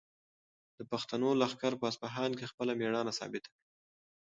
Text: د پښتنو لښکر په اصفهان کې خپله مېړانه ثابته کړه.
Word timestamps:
د 0.77 0.79
پښتنو 0.91 1.29
لښکر 1.41 1.73
په 1.79 1.85
اصفهان 1.91 2.31
کې 2.37 2.49
خپله 2.51 2.71
مېړانه 2.79 3.11
ثابته 3.19 3.47
کړه. 3.51 3.61